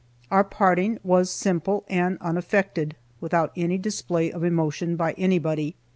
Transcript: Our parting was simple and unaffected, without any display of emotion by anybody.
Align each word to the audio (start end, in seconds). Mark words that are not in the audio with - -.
Our 0.31 0.43
parting 0.43 0.97
was 1.03 1.29
simple 1.29 1.85
and 1.87 2.17
unaffected, 2.21 2.95
without 3.19 3.51
any 3.55 3.77
display 3.77 4.31
of 4.31 4.43
emotion 4.43 4.95
by 4.95 5.11
anybody. 5.13 5.75